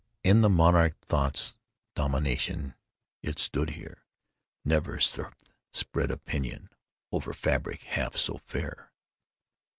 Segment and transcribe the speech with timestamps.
[0.23, 1.53] In the monarch Thought's
[1.95, 2.73] dominion—
[3.21, 4.03] It stood there!
[4.65, 5.35] Never seraph
[5.73, 6.71] spread a pinion
[7.11, 8.91] Over fabric half so fair.